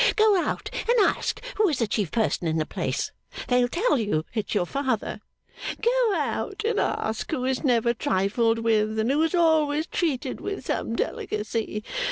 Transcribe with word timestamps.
Go 0.15 0.35
out 0.43 0.71
and 0.73 0.97
ask 0.99 1.39
who 1.57 1.69
is 1.69 1.77
the 1.77 1.85
chief 1.85 2.09
person 2.09 2.47
in 2.47 2.57
the 2.57 2.65
place. 2.65 3.11
They'll 3.49 3.67
tell 3.67 3.99
you 3.99 4.25
it's 4.33 4.55
your 4.55 4.65
father. 4.65 5.21
Go 5.79 6.15
out 6.15 6.63
and 6.65 6.79
ask 6.79 7.29
who 7.29 7.45
is 7.45 7.63
never 7.63 7.93
trifled 7.93 8.57
with, 8.57 8.97
and 8.97 9.11
who 9.11 9.21
is 9.21 9.35
always 9.35 9.85
treated 9.85 10.41
with 10.41 10.65
some 10.65 10.95
delicacy. 10.95 11.83